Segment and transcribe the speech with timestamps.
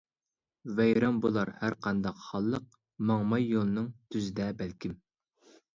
[0.79, 2.67] ۋەيران بۇلار ھەرقانداق خانلىق،
[3.11, 5.03] ماڭماي يولنىڭ تۈزىدە بەلكىم.